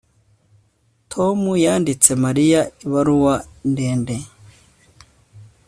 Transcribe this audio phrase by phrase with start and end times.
[1.11, 3.35] Tom yanditse Mariya ibaruwa
[3.69, 4.15] ndende